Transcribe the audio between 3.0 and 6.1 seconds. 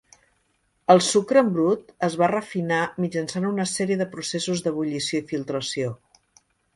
mitjançant una sèrie de processos d'ebullició i filtració.